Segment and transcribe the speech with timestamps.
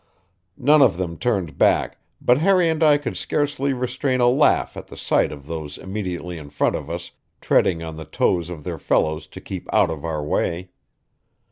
[0.57, 4.87] None of them turned back, but Harry and I could scarcely restrain a laugh at
[4.87, 8.79] the sight of those immediately in front of us treading on the toes of their
[8.79, 10.71] fellows to keep out of our way.